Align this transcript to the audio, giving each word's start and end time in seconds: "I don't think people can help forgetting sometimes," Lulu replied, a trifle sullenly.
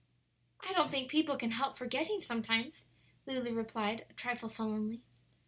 "I 0.61 0.73
don't 0.73 0.89
think 0.89 1.11
people 1.11 1.37
can 1.37 1.51
help 1.51 1.77
forgetting 1.77 2.21
sometimes," 2.21 2.87
Lulu 3.27 3.53
replied, 3.53 4.07
a 4.09 4.13
trifle 4.13 4.49
sullenly. 4.49 5.03